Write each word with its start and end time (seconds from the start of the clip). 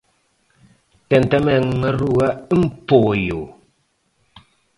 Ten 1.09 1.23
tamén 1.33 1.61
unha 1.75 1.91
rúa 2.01 2.27
en 2.53 2.61
Poio. 2.87 3.41